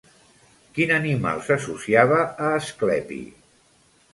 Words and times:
Quin 0.77 0.93
animal 0.95 1.43
s'associava 1.49 2.17
a 2.25 2.49
Asclepi? 2.61 3.19